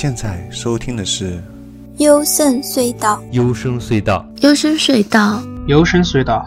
[0.00, 1.42] 现在收听的是
[1.96, 6.44] 幽深隧道，幽深隧道，幽深隧道，幽深隧道，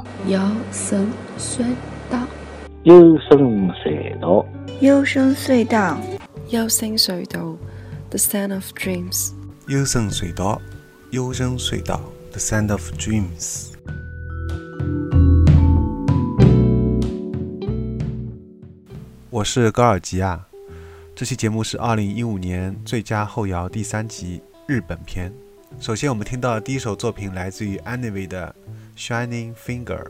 [2.83, 4.45] 幽深隧道，
[4.79, 5.97] 幽深隧道，幽深隧道，
[6.47, 7.57] 幽深隧道
[8.09, 9.31] ，The Sound of Dreams。
[9.67, 10.61] 幽深隧道，
[11.09, 11.99] 幽深隧道
[12.31, 13.65] ，The Sound of Dreams。
[19.29, 20.47] 我是高尔基亚，
[21.21, 25.31] 这期节目是二零一五年最佳后摇第三集日本篇。
[25.79, 28.55] 首先，我们听到的第一首作品来自于 Anyway 的
[28.99, 30.03] 《Shining Finger》。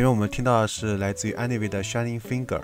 [0.00, 2.62] 前面我们听到的是来自于 Anyway 的 Shining Finger。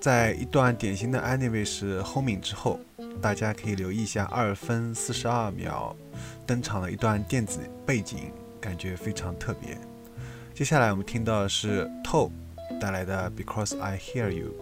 [0.00, 2.78] 在一段典型的 Anyway 是 homing 之后，
[3.20, 5.96] 大家可以留意一下二分四十二秒
[6.46, 8.30] 登场的一段电子背景，
[8.60, 9.76] 感觉非常特别。
[10.54, 12.30] 接下来我们听到的是透
[12.80, 14.61] 带来的 Because I Hear You。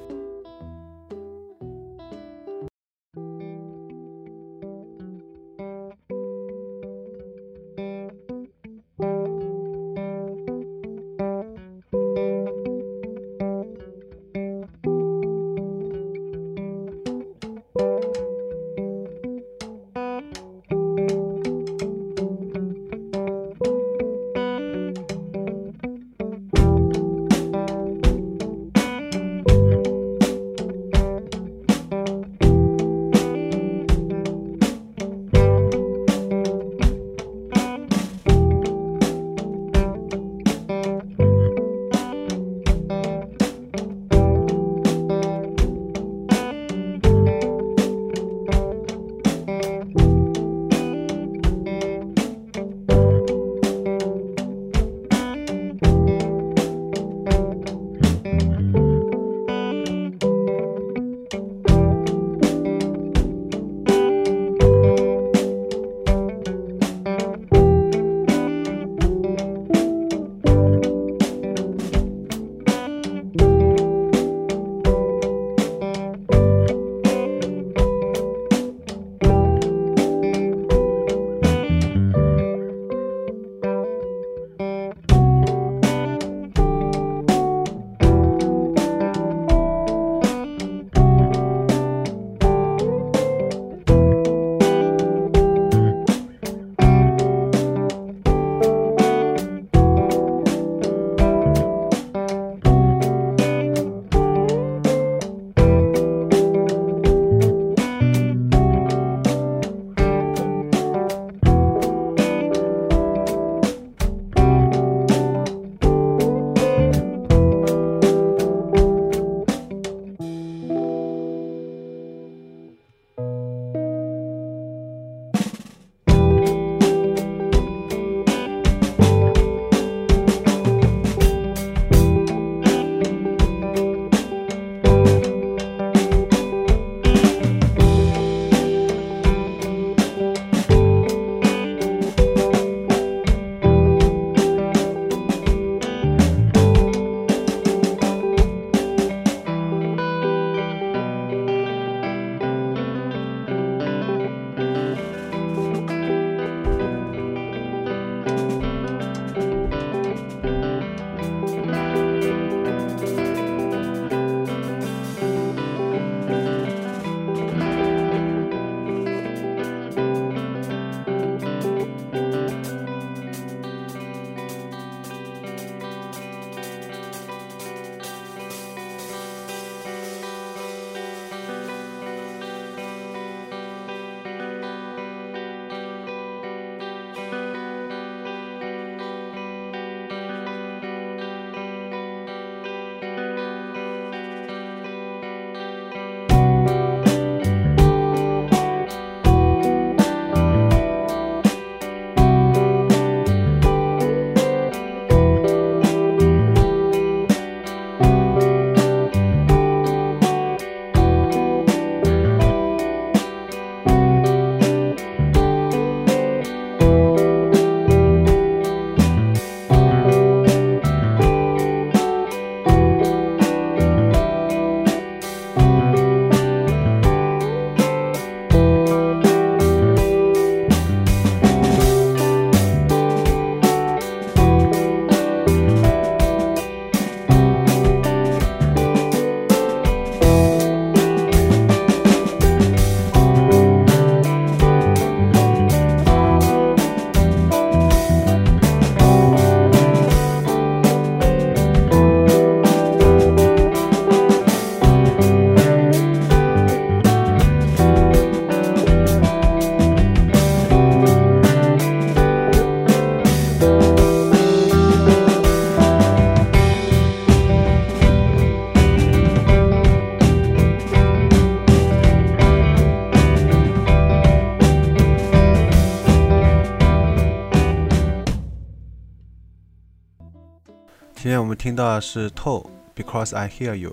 [281.61, 283.91] 听到的是《透 Because I Hear You》，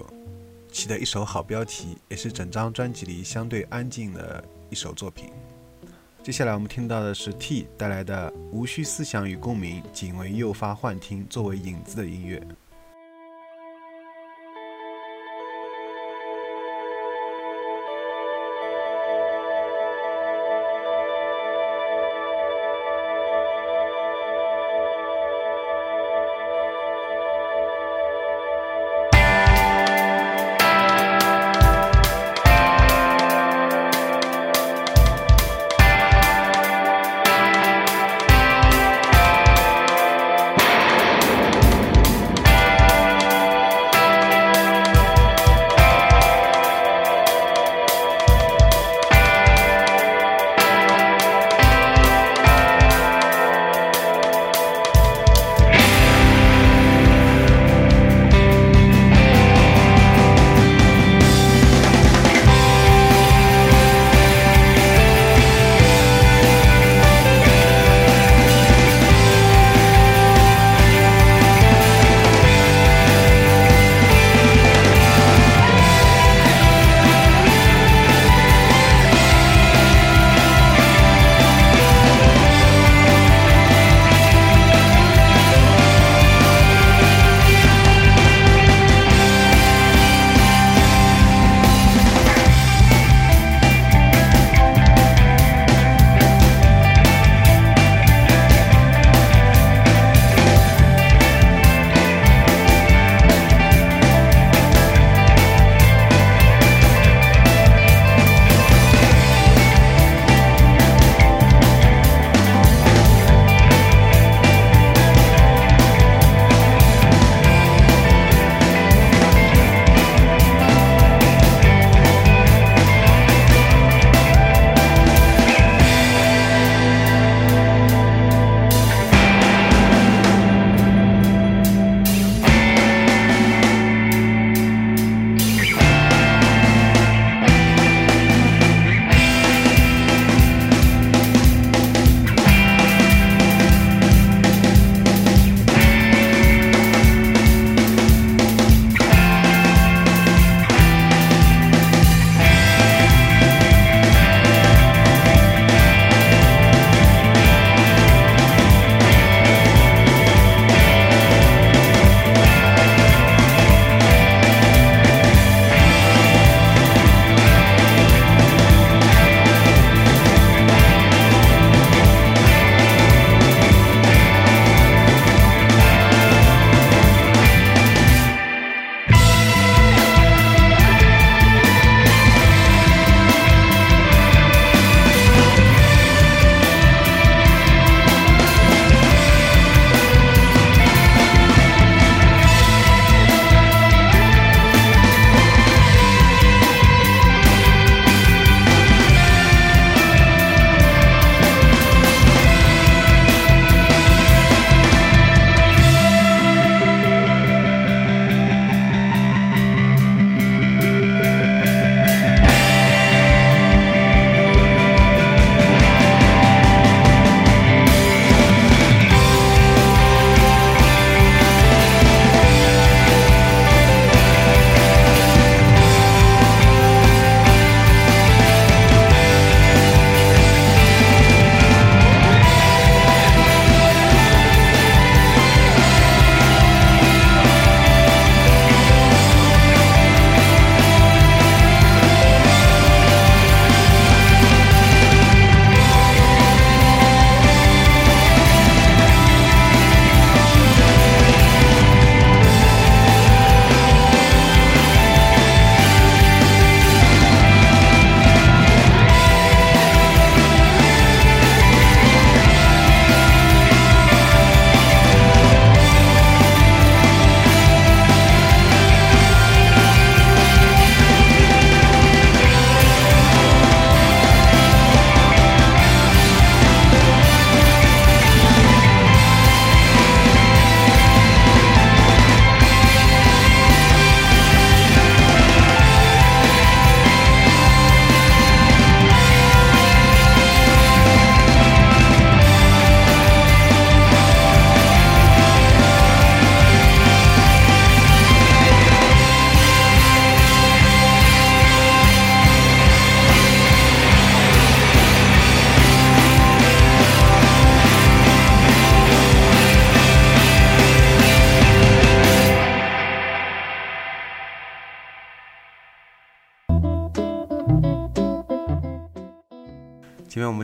[0.73, 5.31] 起的一首好标题，也是整张专辑里相对安静的一首作品。
[6.23, 12.41] 接下来我们听到的是 T 带来的“无需思想与共鸣，仅为诱发幻听”作为引子的音乐。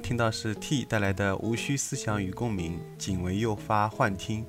[0.04, 4.46] 听到是 T 带来的无需思想与共鸣，仅为诱发幻听。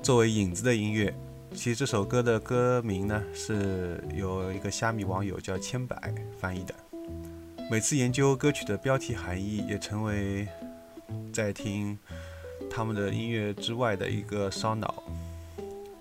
[0.00, 1.12] 作为影子的音乐，
[1.52, 6.72] 其实这首歌的歌名呢是由一个虾米网友叫千百翻译的。
[7.68, 10.46] 每次研究歌曲的标题含义，也成为
[11.32, 11.98] 在听
[12.70, 15.02] 他们的音乐之外的一个烧脑。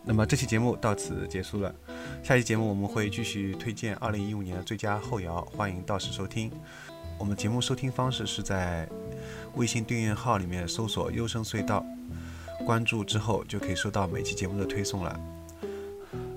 [0.06, 1.74] 那么这期节目到此结束了，
[2.22, 6.52] 下期节目我们会继续推荐二零一五年的最佳后摇，欢迎到时收听。
[7.17, 8.88] 我们节目收听方式是在
[9.56, 11.86] 微信订阅号里面搜索“优声隧道”，
[12.65, 15.19] 关注之后就可以收到每期节目的推送了。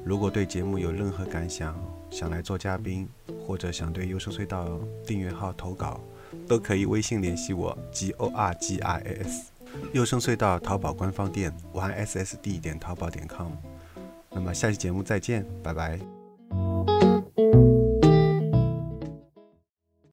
[0.04, 1.76] 如果对节目有任何感想，
[2.10, 3.08] 想来做嘉宾，
[3.44, 6.00] 或者想对优声隧道订阅号投稿，
[6.46, 9.50] 都可以微信联系我，g o r g i s。
[9.92, 13.52] 优声隧道淘宝官方店：y s s d 点淘宝点 com。
[14.30, 16.15] 那么下期节目再见，拜拜。